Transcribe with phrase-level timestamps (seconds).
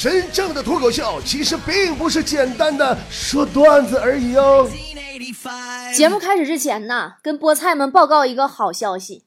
[0.00, 4.66] 真正的脱口秀其实并不是简单的说段子而已哦。
[5.94, 9.24] 节目开始之前呢，跟菠菜们报告一个好消息。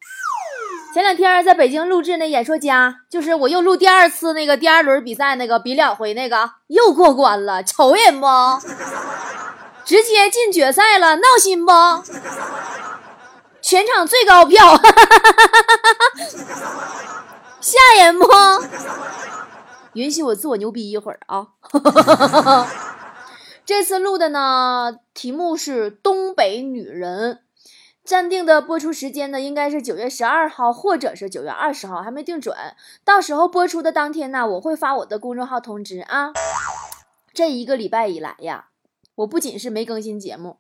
[0.92, 8.26] 前两天在北京录制那演说家，就是我又录第二次那个第二轮比赛那个比两回那个又过关了，愁人不？
[9.86, 11.72] 直接进决赛了，闹心不？
[13.62, 14.76] 全场最高票，
[17.62, 18.26] 吓人不？
[19.94, 21.50] 允许我自我牛逼一会儿啊！
[23.66, 27.36] 这次录的呢，题目是《东北女人》，
[28.04, 32.56] 暂定的播出时间呢，应该是九月十二号或者是九月二十号，还没定准。
[33.06, 36.34] 到时候播出的当天呢，我会发我的公众号通知啊。
[37.34, 38.68] 这一个礼拜以来呀，
[39.16, 40.58] 我不仅是没更新节目，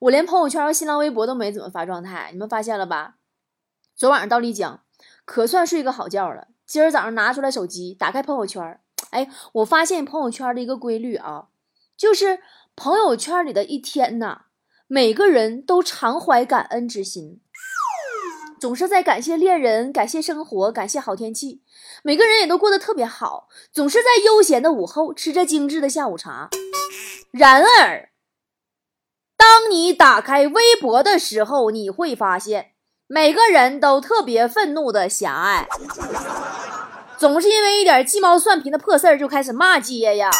[0.00, 3.14] 我连朋友圈和新浪微博都没怎么发状态，你们发现了吧？
[3.96, 4.80] 昨晚上到丽江，
[5.24, 6.48] 可算睡个好觉了。
[6.66, 8.80] 今儿早上拿出来手机，打开朋友圈，
[9.10, 11.48] 哎，我发现朋友圈的一个规律啊，
[11.96, 12.40] 就是
[12.74, 14.46] 朋友圈里的一天呐，
[14.86, 17.40] 每个人都常怀感恩之心，
[18.58, 21.62] 总是在感谢恋人、感谢生活、感谢好天气，
[22.02, 26.48] 每个人也都过得特别好，总是在悠闲的午后吃着精致的下午茶。
[27.32, 28.10] 然而，
[29.36, 32.71] 当你打开微博的时候，你会发现。
[33.14, 35.68] 每个人都特别愤怒的狭隘，
[37.18, 40.30] 总是因为一点鸡毛蒜皮的破事儿就开始骂街呀。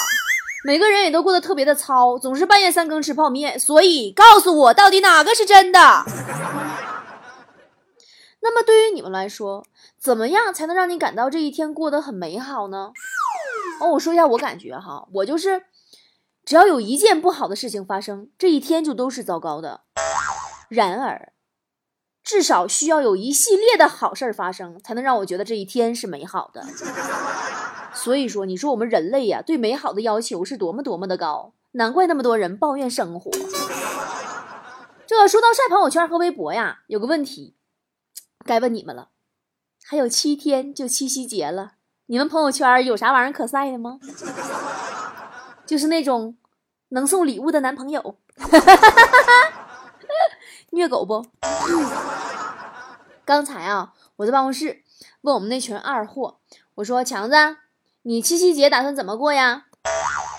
[0.64, 3.60] 每个人也都过得特别的糙，总是半夜三更吃泡面。
[3.60, 5.78] 所以告诉我，到底哪个是真的？
[8.40, 9.66] 那么对于你们来说，
[10.00, 12.92] 怎么样才能让你感到这一天过得很美好呢？
[13.82, 15.64] 哦，我说一下我感觉哈，我就是，
[16.46, 19.82] 只要有一件不好的事情发生，这一天就都是糟糕的。
[20.70, 21.34] 然而。
[22.22, 26.64] 至少需要有一系列的好事儿发生，才能让我觉得这一天是美好的。
[27.94, 33.30] 所以说，你说我们人类呀，对美好的要求是多么多么的高，难怪那么多人抱怨生活。
[35.06, 37.56] 这说到晒朋友圈和微博呀，有个问题
[38.46, 39.08] 该问你们了：
[39.84, 41.72] 还有七天就七夕节了，
[42.06, 43.98] 你们朋友圈有啥玩意儿可晒的吗？
[45.66, 46.36] 就是那种
[46.88, 48.16] 能送礼物的男朋友。
[50.74, 51.26] 虐狗不？
[53.26, 54.82] 刚才啊，我在办公室
[55.20, 56.38] 问我们那群二货，
[56.76, 57.36] 我说：“强子，
[58.02, 59.66] 你七夕节打算怎么过呀？”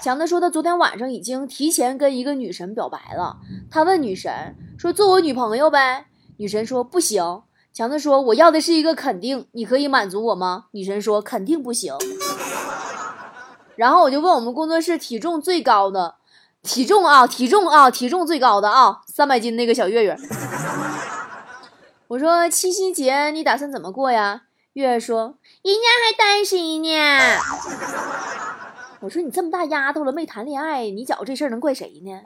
[0.02, 3.38] 强子说：“他昨天晚上已经提前跟一个女神表白了。
[3.70, 6.08] 他问女神说：‘做我女朋友呗？’
[6.38, 11.94] 女神说：‘不行。’强子说：‘我要的是一个肯定，你可以满足我吗？’女神说：‘肯定不行。’
[13.76, 16.16] 然后我就问我们工作室体重最高的。”
[16.64, 20.18] 体重啊，体重啊，体重最高的啊，三百斤那个小月月。
[22.08, 24.44] 我说七夕节你打算怎么过呀？
[24.74, 26.90] 月月说人家还单身呢。
[29.02, 32.22] 我说你这么大丫头了没谈恋爱，你觉这事儿能怪谁呢？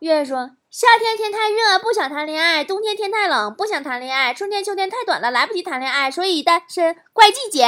[0.00, 7.66] 月月说夏天天太热不想谈恋爱，冬天天太冷不想谈恋爱，春天秋天太短了来不及谈恋爱，所以单身怪季节。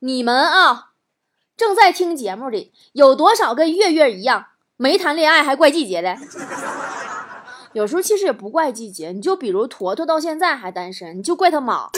[0.00, 0.91] 你们啊。
[1.56, 4.46] 正在听节目的有多少跟月月一样
[4.76, 6.16] 没谈恋爱还怪季节的？
[7.72, 11.88] 有时候其实也不怪季节，你就比如坨坨到现在还单身，你就怪他妈。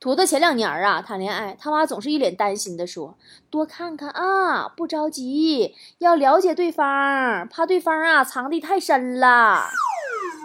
[0.00, 3.16] 坨坨前两年啊谈恋爱，他妈总是一脸担心的说
[3.48, 9.70] ：“多看看啊，不着急，要了解对方，怕对方啊藏的太深了。”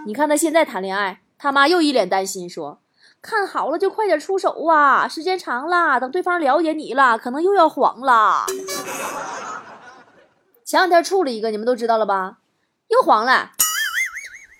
[0.05, 2.79] 你看他现在谈恋爱，他妈又一脸担心说。
[3.21, 5.07] 看好了就快点出手啊！
[5.07, 8.45] 时间长了，等对方了解你了，可能又要黄了。
[10.65, 12.37] 前两天处了一个，你们都知道了吧？
[12.87, 13.51] 又黄了。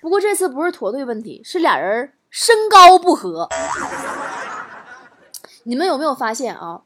[0.01, 3.47] 不过这次不是坨坨问题，是俩人身高不合。
[5.63, 6.81] 你们有没有发现啊？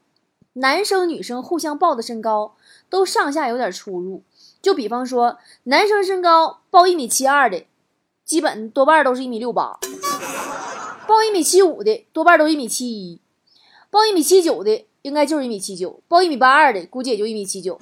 [0.54, 2.54] 男生女生互相报的身高
[2.88, 4.22] 都上下有点出入。
[4.62, 7.66] 就比方说，男生身高报一米七二的，
[8.24, 9.78] 基本多半都是一米六八。
[11.06, 13.20] 报一米七五的多半都一米七一，
[13.90, 17.78] 报一米七九的应该就是一米七九，报一米八二的估计也就一米七九。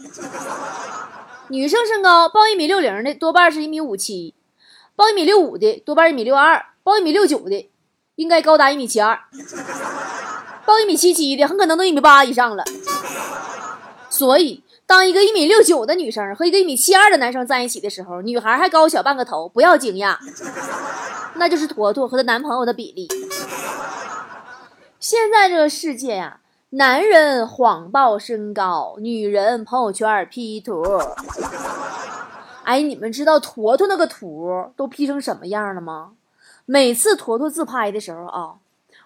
[1.49, 4.35] 女生身高报一米六零的多半是一米五七，
[4.97, 7.71] 报一米六五的多半一米六二，报一米六九的
[8.17, 9.19] 应该高达一米七二，
[10.65, 12.65] 报一米七七的很可能都一米八以上了。
[14.09, 20.17] 所以，当一个一米六九的女生和一个一米七二的男生在一起的时候，女孩还高小半个头，不要惊讶。
[21.35, 23.09] 那就是坨坨和她男朋友的比例。
[24.99, 26.41] 现在这个世界呀，
[26.71, 30.83] 男人谎报身高，女人朋友圈 P 图。
[32.65, 36.13] 哎，你们知道坨坨那个图都 P 成什么样了吗？
[36.65, 38.55] 每次坨坨自拍的时候啊，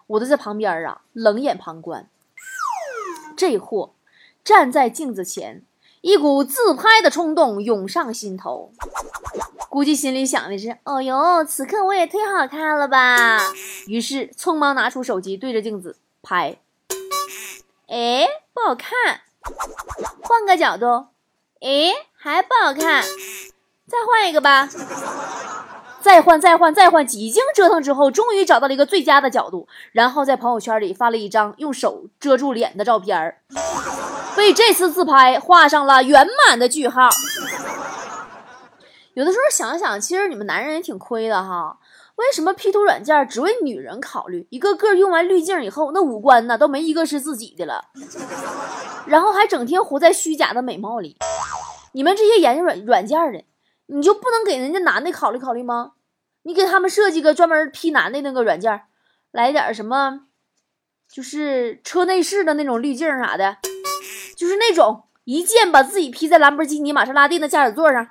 [0.06, 2.06] 我都在旁边啊冷眼旁观。
[3.34, 3.94] 这货
[4.44, 5.62] 站在镜子前，
[6.02, 8.70] 一股自拍的冲动涌上心头，
[9.76, 13.38] 估计心里想的是：“哦呦，此刻我也忒好看了吧！”
[13.86, 16.56] 于是匆忙拿出手机对着镜子拍。
[17.86, 19.20] 哎，不好看，
[20.22, 21.08] 换个角度。
[21.60, 23.04] 哎，还不好看，
[23.86, 24.66] 再换一个吧。
[26.00, 33.42] 再换，再换，再换，几经折腾之后，终于找到了一个最佳的角度，然后在朋友圈里发了一张用手遮住脸的照片儿，
[34.38, 37.10] 为这次自拍画上了圆满的句号。
[39.16, 41.78] 有的时候想想，其实你们男人也挺亏的哈。
[42.16, 44.46] 为什么 P 图软件只为女人考虑？
[44.50, 47.86] 一个个用完滤镜以后，那五官呢都没一个是自己的了，
[49.06, 51.16] 然后还整天活在虚假的美貌里。
[51.92, 53.42] 你们这些研究软软件的，
[53.86, 55.92] 你就不能给人家男的考虑考虑吗？
[56.42, 58.82] 你给他们设计个专门 P 男的那个软件，
[59.32, 60.26] 来点什么，
[61.10, 63.56] 就是车内饰的那种滤镜啥的，
[64.36, 68.06] 就是那种一键把自己 P 在兰博基尼、玛莎拉蒂的驾驶座上，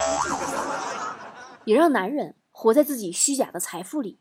[1.65, 4.19] 也让男人活在自己虚假的财富里。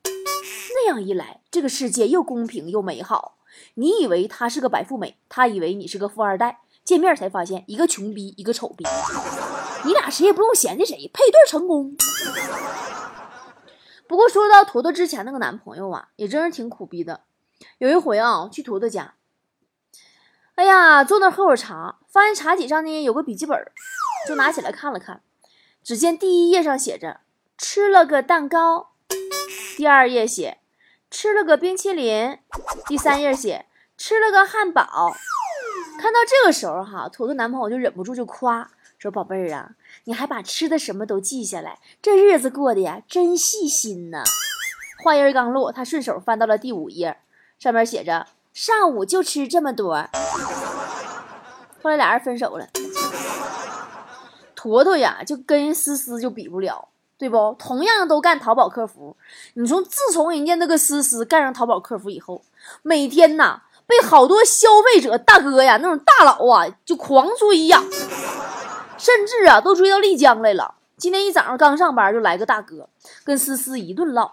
[0.75, 3.37] 那样一来，这个世界又公平又美好。
[3.75, 8.85] 你以为他是个白富美，他以为你是个富二代，见面才发现一个穷逼，一个丑逼，
[9.85, 11.97] 你俩谁也不用嫌弃谁，配对成功。
[14.09, 17.21] 不过说到坨坨之前那个男朋友啊，也真是挺苦逼的。
[17.79, 19.15] 有一回啊，去坨坨家，
[20.57, 23.57] 哎呀，坐那喝会茶，发现茶几上呢有个笔记本，
[24.29, 25.23] 就拿起来看了看。
[25.83, 27.21] 只见第一页上写着
[27.57, 28.91] “吃了个蛋糕”，
[29.77, 30.59] 第二页写
[31.11, 32.39] “吃了个冰淇淋”，
[32.87, 33.67] 第三页写
[33.97, 34.83] “吃了个汉堡”。
[36.01, 38.71] 看到这个时候哈，坨坨男朋友就忍不住就夸。
[38.99, 39.71] 说宝贝儿啊，
[40.05, 44.25] 你还把吃的什么都记下来，这日子过得呀真细心呢。
[45.03, 47.19] 话音刚落，他顺手翻到了第五页，
[47.59, 50.09] 上面写着上午就吃这么多。
[51.83, 52.69] 后来俩人分手了，
[54.55, 56.89] 坨坨呀就跟思思就比不了，
[57.19, 57.55] 对不？
[57.59, 59.17] 同样都干淘宝客服，
[59.55, 62.43] 你从自从人家那个思思干上淘宝客服以后，
[62.83, 67.83] 每天呐被好多消费者大哥呀那种大佬啊就狂追呀。
[68.97, 70.77] 甚至啊，都追到丽江来了。
[70.97, 72.89] 今天一早上刚上班，就来个大哥
[73.25, 74.33] 跟思思一顿唠。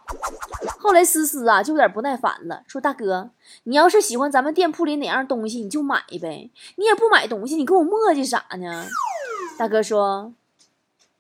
[0.77, 3.31] 后来思思啊，就有点不耐烦了，说：“大哥，
[3.63, 6.51] 你要是喜欢咱们店铺里哪样东西，你就买呗。
[6.75, 8.85] 你也不买东西，你跟我磨叽啥呢？”
[9.57, 10.31] 大哥说：“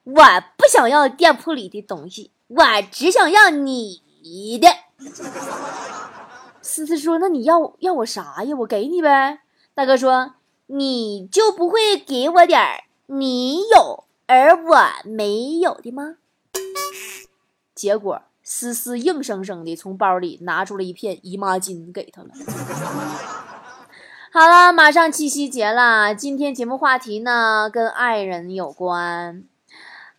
[0.03, 0.23] 我
[0.57, 4.01] 不想要店铺里的东西，我只想要你
[4.59, 4.67] 的。”
[6.61, 8.55] 思思说：“那你要要我啥呀？
[8.59, 9.39] 我给你呗。”
[9.73, 10.35] 大哥说
[10.67, 16.15] ：“你就不会给我点儿？”你有而我没有的吗？
[17.75, 22.29] 结果思思硬生生的从包里拿出了一片姨妈巾给他了。
[24.31, 29.43] 好了，马上七夕节了，今天节目话题呢跟爱人有关。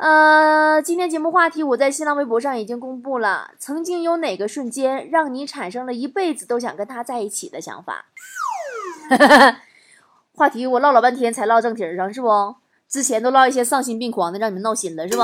[0.02, 3.52] 呃，今天节目话题我在新浪微博上已经公布了。
[3.56, 8.06] 曾经有哪个瞬间让你产生了一辈子都想跟他在一起的想法？
[10.34, 12.56] 话题我唠了半天才唠正题上，是不？
[12.88, 15.22] 之前都唠一些丧心病狂的，让你们闹心了是不？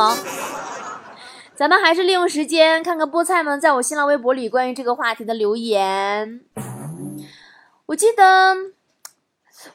[1.57, 6.41] 咱们还是利用时间看看菠菜们在我新浪微博里关于这个话题的留言。
[7.87, 8.55] 我记得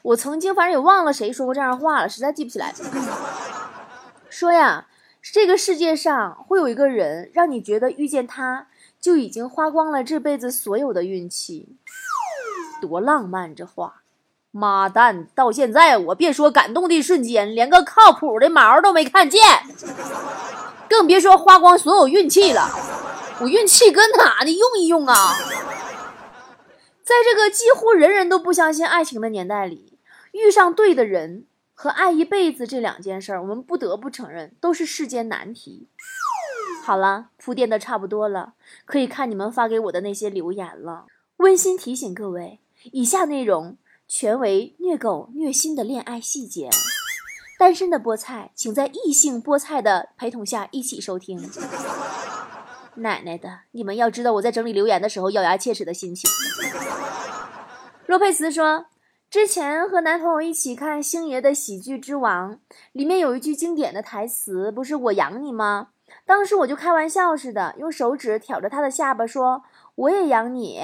[0.00, 2.72] 我曾经反正也忘了谁说过这样的话了，实在记不起来。
[4.30, 4.86] 说呀，
[5.32, 8.66] 这个世界上会有一个人，让你觉得遇见他
[9.00, 11.76] 就已经花光了这辈子所有的运气，
[12.80, 14.02] 多浪漫这话。
[14.50, 15.26] 妈蛋！
[15.34, 19.40] 到现在我别说感动的瞬间，连个靠谱的毛都没看见，
[20.88, 22.68] 更别说花光所有运气了。
[23.40, 24.52] 我运气搁哪呢？
[24.52, 25.34] 用一用啊！
[27.02, 29.98] 在这个几乎人人都不相信爱情的年代里，
[30.30, 35.88] 遇上对的人和爱一辈子这两件事儿，我们不得不承认都是世间难题。
[36.84, 38.54] 好了，铺垫的差不多了，
[38.86, 41.06] 可以看你们发给我的那些留言了。
[41.38, 42.60] 温馨提醒各位，
[42.92, 43.76] 以下内容。
[44.06, 46.68] 全为虐狗虐心的恋爱细节，
[47.58, 51.50] 单身的菠菜，请在异性菠菜的陪同下一起收听。
[52.96, 56.30] 奶奶的，你们要知道我在整理留言的时候咬牙切齿的心情。
[58.06, 58.84] 洛佩茨说，
[59.34, 62.52] 之前和男朋友一起看星爷的《喜剧之王》，
[62.92, 65.88] 里面有一句经典的台词，不是“我养你”吗？
[66.24, 69.64] 当时我就开玩笑似的，用手指挑着他的下巴说
[69.96, 70.80] ：“我也养你。”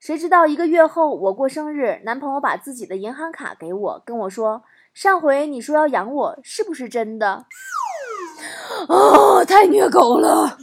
[0.00, 4.62] 谁知道一个月后我过生日，男朋友把自己的银行卡给我，跟我说
[4.94, 7.44] ：“上回你说要养我，是不是真的？”
[8.88, 10.56] 啊， 太虐狗了！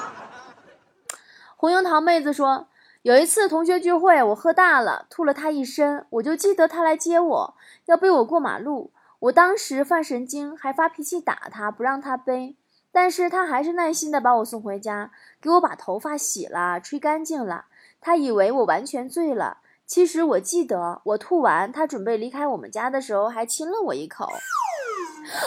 [1.56, 2.68] 红樱桃妹子说
[3.06, 8.90] ：“有一次同学聚会，我喝大了，吐了他一身，我就记得他来接我，要背我过马路。
[9.20, 12.56] 我当时犯神经，还发脾气打他，不让他背。
[12.90, 17.66] 但是他还是耐心的把我送回家，给我把头发洗了，吹干净了。
[18.00, 24.26] 他以为我完全醉了，其实我记得，我吐完，他准备离开我们家的时候，还亲了我一口。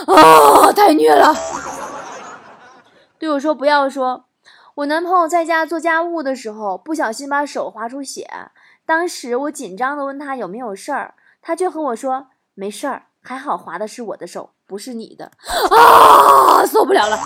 [0.07, 1.35] 啊，太虐了！
[3.19, 4.28] 对我说不要说。
[4.79, 8.25] 我男朋友在家做家务的时候，不小心把手划出血。
[8.85, 15.33] 当时我紧张的问他有没有事儿，他却和我说没事儿，还好划的是我的手，不是你的。
[15.75, 17.17] 啊，受不了了！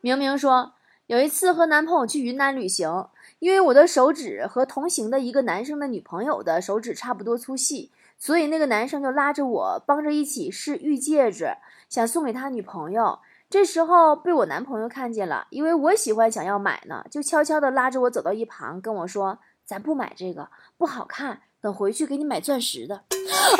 [0.00, 0.72] 明明说
[1.06, 3.06] 有一次和男朋友去云南旅行，
[3.38, 11.56] 因为我的手指和同行的一个男生的女朋友的手指差不多粗细，所以那个男生就拉着我帮着一起试玉戒指，
[11.88, 13.20] 想送给他女朋友。
[13.50, 23.02] 这时候被我男朋友看见了，因为我喜欢想要买呢，就悄悄的拉着我走到一旁，跟我说：“咱不买这个，不好看，等回去给你买钻石的。”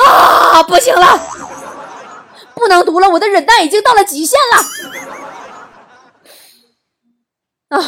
[0.07, 1.19] 啊，不行了，
[2.55, 4.39] 不能读了，我的忍耐已经到了极限
[7.69, 7.77] 了。
[7.77, 7.81] 啊，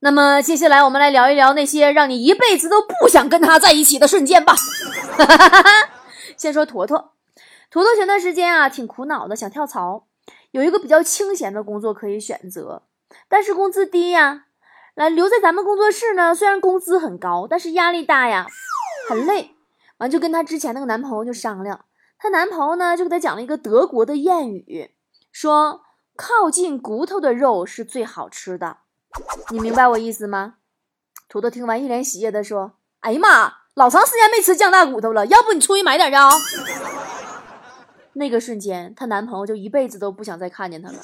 [0.00, 4.54] 那么接下来我们来聊一聊那些让你一辈子都不想跟他在一起的瞬间吧。
[6.36, 7.14] 先说坨坨。
[7.70, 10.08] 坨坨前段时间啊，挺苦恼的，想跳槽。
[10.50, 12.82] 有一个比较清闲的工作可以选择，
[13.28, 14.46] 但是工资低呀。
[14.96, 18.46] 来留在咱们工作室呢，虽然工资很高，但是压力大呀，
[19.08, 19.54] 很累。
[19.98, 21.84] 完就跟她之前那个男朋友就商量，
[22.18, 24.90] 她男朋友呢就给她讲了一个德国的谚语，
[25.30, 25.82] 说
[26.16, 28.78] 靠近骨头的肉是最好吃的。
[29.50, 30.56] 你明白我意思吗？
[31.28, 36.28] 坨坨听完一脸喜悦的说：“哎呀妈，老长时间没吃酱大骨头了，要不你出去买点去啊。”
[38.14, 40.96] 那个瞬间，她男朋友就一辈子都不想再看见她了。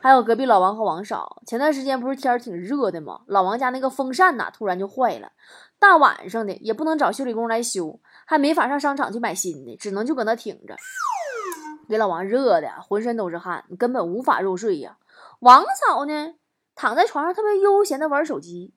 [0.00, 3.20] 还有隔壁老王和王嫂，前段时间不是天儿挺热的吗？
[3.26, 5.30] 老王家那个风扇呐，突然就坏了，
[5.78, 10.74] 大晚上的也不能找修理工来修，还没法上商场去买新的，只能就搁那挺着，
[11.88, 14.98] 给老王热的浑身都是汗，根本无法入睡呀。
[15.38, 16.34] 王嫂呢，
[16.74, 18.74] 躺在床上特别悠闲的玩手机。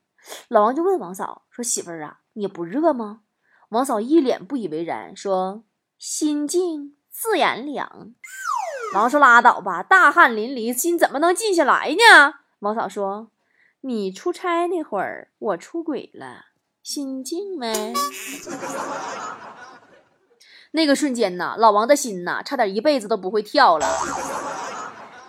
[0.48, 3.22] 老王就问王嫂说：“媳妇儿啊，你不热吗？”
[3.70, 5.64] 王嫂一脸不以为然说。
[6.08, 8.12] 心静自然凉。
[8.94, 13.32] 王说：“拉倒吧，大汗淋漓，心怎么能静下来呢？”王嫂说
[13.82, 16.46] ：“你出差那会儿，我出轨了，
[16.84, 17.92] 心静没？”
[20.74, 23.88] 那个瞬间呐，老王的心呐，差点一辈子都不会跳了。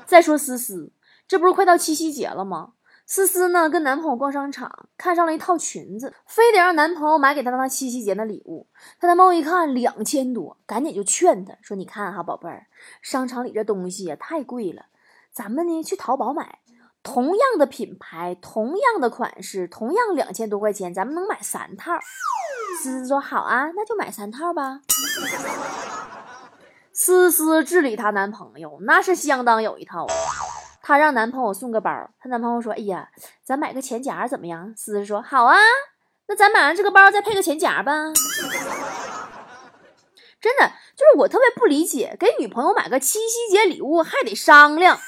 [0.04, 0.92] 再说思思，
[1.26, 2.72] 这不是快到七夕节了吗？
[3.08, 8.66] 思思呢，跟男朋友逛商场，看上了一套裙子，非得让男朋友买给她当七夕节的礼物。
[9.00, 12.66] 她男朋友一看两千多，赶紧就劝她说：“你看哈，宝贝儿，
[13.00, 14.86] 商场里这东西也太贵了，
[15.32, 16.58] 咱们呢去淘宝买，
[17.04, 21.92] 同样的品牌，同样的款式，同样两千多块钱，咱们能买三套。”
[22.82, 24.80] 思思说：“好啊，那就买三套吧。”
[26.92, 30.08] 思思治理她男朋友那是相当有一套。
[30.86, 31.90] 她让男朋友送个包，
[32.20, 33.08] 她男朋友说：“哎呀，
[33.42, 35.56] 咱买个钱夹怎么样？”思思说：“好啊，
[36.28, 37.92] 那咱买完这个包再配个钱夹吧。”
[40.40, 45.02] 真的，就是我特别不理解，给女朋友买个七夕节礼物还得商量，还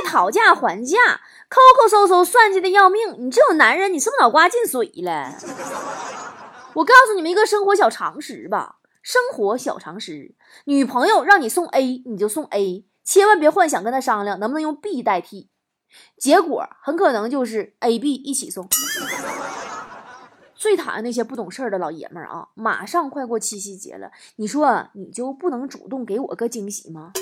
[0.00, 3.16] 得讨价还价，抠抠搜搜，算计的要命。
[3.18, 5.34] 你这种男人，你是不是脑瓜进水了？
[6.74, 12.86] 我告诉你们一个生活小常识吧，生活小常识：女朋友让你送 A，你就送 A。
[13.06, 15.48] 千万别幻想跟他商量能不能用 B 代替，
[16.18, 18.68] 结果很可能就是 A、B 一起送。
[20.56, 22.48] 最讨厌那些不懂事儿的老爷们儿啊！
[22.54, 27.12] 马上快过七夕节了，你说你就不能主动给我个惊喜吗？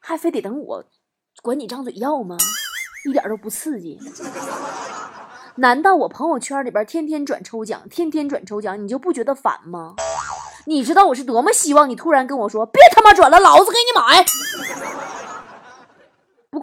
[0.00, 0.84] 还非得等我
[1.42, 2.36] 管你张嘴要吗？
[3.08, 3.98] 一点都不刺激。
[5.54, 9.94] 难道我朋友圈里边天天转抽奖，天天转抽奖，你就不觉得烦吗？
[10.66, 14.26] 你知道我是多么希望你突然跟我说别他妈转了，老子给你买。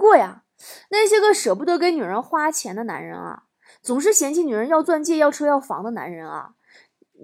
[0.07, 0.43] 不过呀，
[0.89, 3.43] 那些个舍不得给女人花钱的男人啊，
[3.81, 6.51] 总是嫌弃女人要钻戒、要车、要房的男人啊，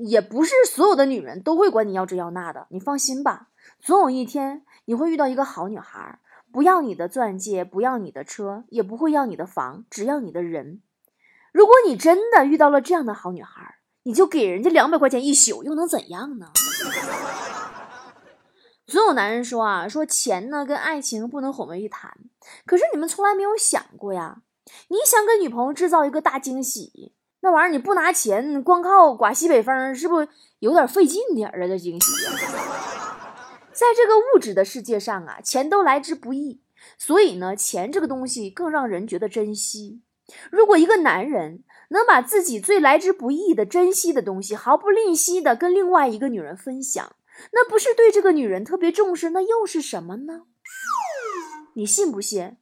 [0.05, 2.67] 也不是所有的女人都会管你要这要那的。
[2.71, 3.47] 你放心吧，
[3.79, 6.19] 总有一天你会遇到一个好女孩，
[6.51, 10.81] 不要你的钻戒，不要你的车，也不会要你的房，只要你的人。
[11.53, 16.51] 如果你真的遇到了这样的好女孩，你就给人家两百块钱一宿，又能怎样呢？
[18.85, 22.17] 总有男人说啊，说钱呢跟爱情不能混为一谈。
[22.65, 24.41] 可是你们从来没有想过呀，
[24.89, 30.27] 你想给女朋友制造一个大惊喜，那玩意儿你不拿钱，光靠刮西北风，是不是
[30.59, 31.67] 有点费劲点儿啊？
[31.67, 32.11] 这惊喜，
[33.71, 36.61] 在这个物质的世界上啊，钱都来之不易，
[36.97, 40.01] 所以呢，钱这个东西更让人觉得珍惜。
[40.51, 47.15] 如果一个男人能把自己最来之不易的、珍惜的东西毫不吝惜的跟另外一个女人分享，
[47.51, 50.43] 那不是对这个女人特别重视，那又是什么呢？
[51.75, 52.57] 你信不信？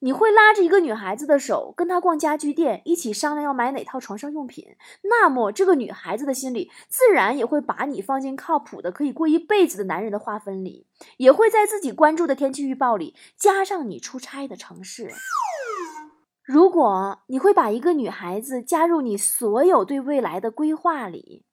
[0.00, 4.76] 你会拉着一个女孩子的手，跟她逛家具店，一起商量要买哪套床上用品。
[5.04, 15.10] 那么，这个女孩子的心里自然也会把你放进靠谱的、可以过一辈子的男人的划分里，也会在自己关注的天气预报里加上你出差的城市。
[16.42, 21.46] 如果你会把一个女孩子加入你所有对未来的规划里，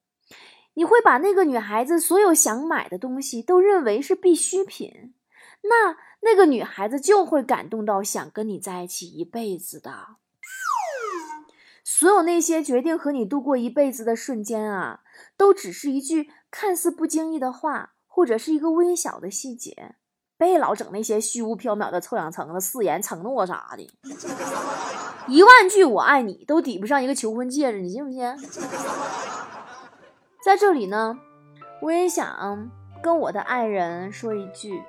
[0.74, 5.13] 你会把那个女孩子所有想买的东西都认为是必需品，
[5.63, 5.98] 那。
[6.24, 10.18] 那个女孩子就会感动到想跟你在一起一辈子的。
[11.84, 15.00] 所有那些决定和你度过一辈子的瞬间啊，
[15.36, 19.96] 都只是一句看似不经意的话，或者是一个微小的细节。
[20.38, 23.90] 别老整那些虚无缥缈的臭氧层的誓言、承诺啥的，
[25.28, 28.22] 一万句我爱你都抵不上一个求婚戒指，你信不信？
[30.44, 31.20] 在这里呢，
[31.84, 32.68] 我也想
[33.00, 34.82] 跟我的爱人说一句。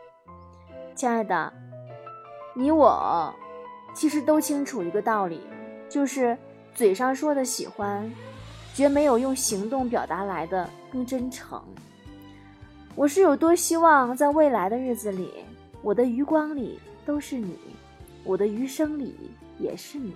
[0.95, 1.53] 亲爱的，
[2.55, 3.35] 你我
[3.93, 5.43] 其实都清楚一个道理，
[5.91, 6.39] 就是
[6.75, 8.11] 嘴上说的喜欢，
[8.75, 11.63] 绝没有用行动表达来的更真诚。
[12.95, 15.45] 我是有多希望在未来的日子里，
[15.83, 17.59] 我的余光里都是你，
[18.25, 19.15] 我的余生里
[19.59, 20.15] 也是你。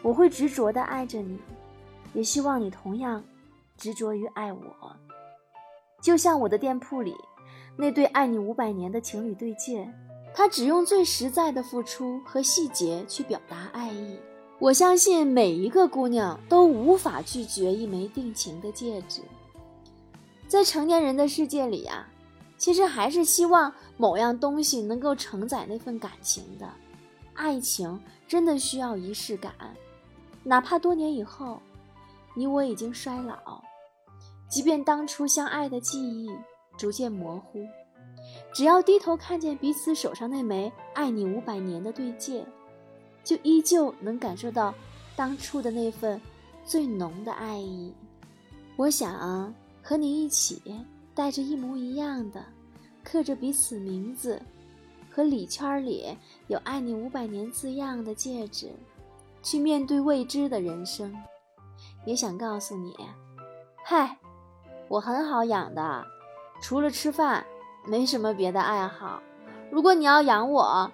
[0.00, 1.38] 我会执着的爱着你，
[2.14, 3.22] 也希望你同样
[3.78, 4.60] 执着于爱我。
[6.02, 7.14] 就像我的店铺里。
[7.80, 9.88] 那对爱你五百年的情侣对戒，
[10.34, 14.18] 他只用最实在的付出和细节去表达爱意。
[14.58, 19.22] 我相信每一个姑娘都无法拒绝一枚定情的戒指。
[20.48, 22.04] 在成年人的世界里呀，
[22.56, 26.68] 其实还是希望某样东西能够承载那份感情的。
[27.34, 29.52] 爱情真的需要仪式感，
[30.42, 31.62] 哪怕多年以后，
[32.34, 33.62] 你我已经衰老，
[34.48, 36.30] 即便当初相爱的记忆。
[36.76, 37.66] 逐渐模糊，
[38.54, 42.46] 只要低头看见彼此手上那枚爱你五百年的对戒，
[43.24, 44.72] 就依旧能感受到
[45.16, 46.20] 当初的那份
[46.64, 47.92] 最浓的爱意。
[48.76, 50.62] 我想和你一起
[51.16, 52.44] 戴着一模一样的、
[53.02, 54.40] 刻着彼此名字
[55.10, 58.70] 和礼圈里有“爱你五百年”字样的戒指，
[59.42, 61.12] 去面对未知的人生。
[62.06, 62.94] 也想告诉你，
[63.84, 64.16] 嗨，
[64.88, 66.04] 我很好养的。
[66.60, 67.44] 除了吃饭，
[67.84, 69.22] 没什么别的爱好。
[69.70, 70.90] 如果你要养我，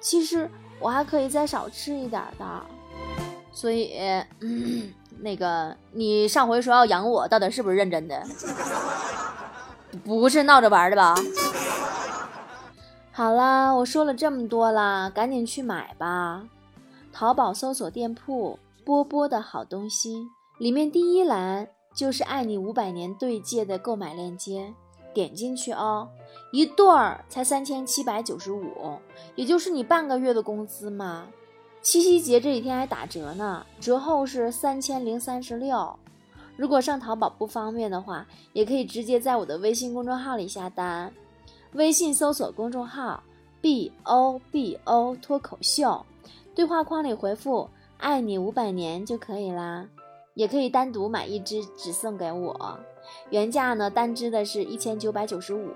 [0.00, 2.44] 其实我还可以再少吃一点的。
[3.52, 3.98] 所以，
[5.20, 8.22] 那个你上回说要养我，到底是不是认真的？
[10.04, 11.14] 不是闹着玩的吧？
[13.12, 16.44] 好啦，我说了这么多啦，赶紧去买吧。
[17.10, 20.28] 淘宝搜索店铺“波波的好东西”，
[20.60, 24.72] 里面第一栏就是爱你五百年对戒的购买链接。
[25.14, 26.06] 点进去哦，
[26.52, 28.98] 一对儿才三千七百九十五，
[29.34, 31.26] 也就是你半个月的工资嘛。
[31.80, 35.98] 七夕节这几天还打折呢，折后是三千零三十六。
[36.54, 41.10] 如果上淘宝不方便的话，也可以直接在我的微信公众号里下单。
[41.72, 43.22] 微信搜索公众号
[43.62, 46.04] “b o b o” 脱口秀，
[46.54, 49.88] 对话框里回复“爱你五百年”就可以啦。
[50.36, 52.78] 也可以单独买一只，只送给我。
[53.30, 55.72] 原价呢，单只的是一千九百九十五，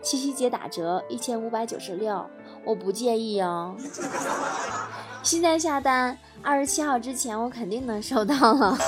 [0.00, 2.24] 七夕节打折一千五百九十六，
[2.64, 3.74] 我不介意哦。
[5.24, 8.78] 现在下单，二十七号之前我肯定能收到了。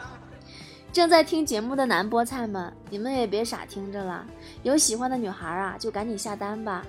[0.92, 4.26] 正在听节目的男菠菜们，你们也别傻听着了，
[4.62, 6.84] 有喜欢的女孩啊，就赶紧下单吧。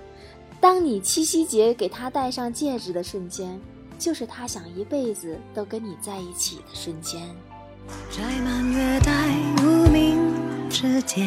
[0.60, 3.58] 当你七夕节给她戴上戒指的瞬间。
[3.98, 7.20] 就是他想一辈子都跟你在一起的瞬间。
[8.10, 9.10] 摘满月带
[9.62, 10.18] 无名
[10.70, 11.26] 指尖，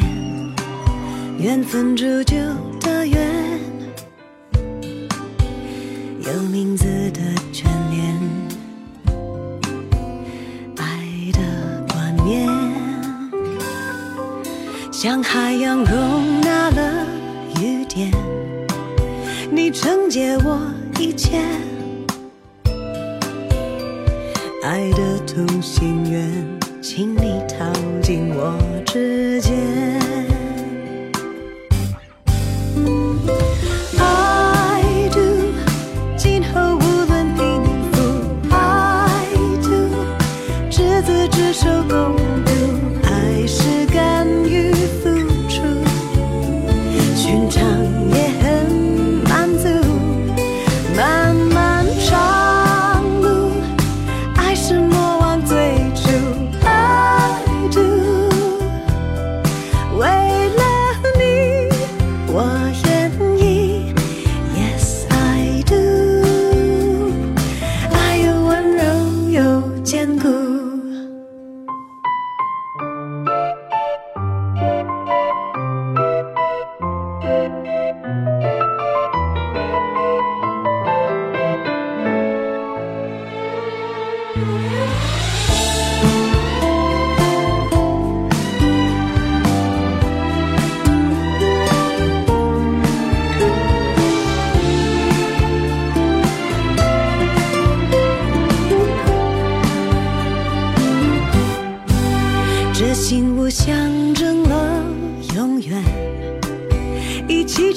[1.38, 2.36] 缘分铸就
[2.80, 3.60] 的缘，
[6.20, 7.20] 有名字的
[7.52, 8.16] 眷恋，
[10.76, 10.84] 爱
[11.32, 12.48] 的冠冕，
[14.92, 17.06] 像海洋容纳了
[17.60, 18.10] 雨点，
[19.50, 20.58] 你承接我
[21.00, 21.40] 一切。
[24.72, 30.21] 爱的同心圆，请你套进我指尖。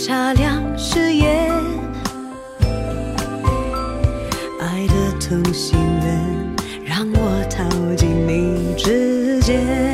[0.05, 1.51] 擦亮誓言，
[4.61, 9.84] 爱的同心圆，让我逃进你指尖。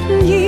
[0.00, 0.47] 愿意。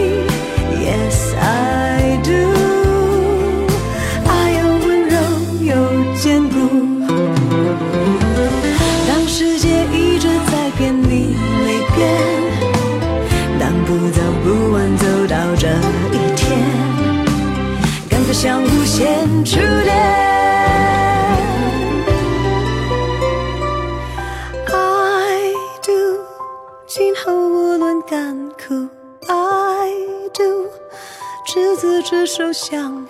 [32.52, 33.06] 相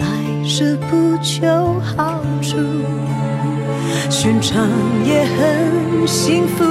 [0.00, 2.56] 爱是不求好处
[4.10, 4.68] 寻常
[5.04, 6.64] 也很幸福